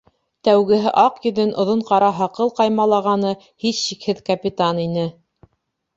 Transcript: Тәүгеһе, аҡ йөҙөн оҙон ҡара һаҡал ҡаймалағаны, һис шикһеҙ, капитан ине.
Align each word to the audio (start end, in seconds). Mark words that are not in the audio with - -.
Тәүгеһе, 0.47 0.93
аҡ 1.01 1.19
йөҙөн 1.27 1.51
оҙон 1.65 1.83
ҡара 1.91 2.09
һаҡал 2.21 2.51
ҡаймалағаны, 2.61 3.35
һис 3.65 3.85
шикһеҙ, 3.91 4.27
капитан 4.31 4.85
ине. 4.89 5.09